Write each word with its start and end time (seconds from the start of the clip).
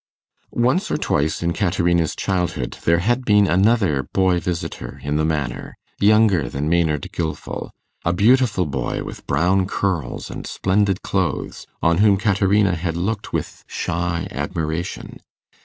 Once 0.49 0.89
or 0.89 0.97
twice 0.97 1.43
in 1.43 1.53
Caterina's 1.53 2.15
childhood, 2.15 2.75
there 2.85 2.97
had 2.97 3.23
been 3.23 3.45
another 3.45 4.01
boy 4.13 4.39
visitor 4.39 4.99
at 5.03 5.15
the 5.15 5.23
manor, 5.23 5.77
younger 5.99 6.49
than 6.49 6.67
Maynard 6.67 7.07
Gilfil 7.13 7.69
a 8.03 8.11
beautiful 8.11 8.65
boy 8.65 9.03
with 9.03 9.27
brown 9.27 9.67
curls 9.67 10.31
and 10.31 10.47
splendid 10.47 11.03
clothes, 11.03 11.67
on 11.83 11.99
whom 11.99 12.17
Caterina 12.17 12.75
had 12.75 12.97
looked 12.97 13.31
with 13.31 13.63
shy 13.67 14.27
admiration. 14.31 15.19